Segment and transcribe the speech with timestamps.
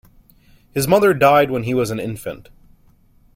[0.71, 2.49] His mother died when he was an infant.